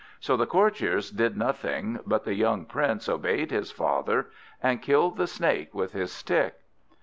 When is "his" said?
3.51-3.69, 5.93-6.11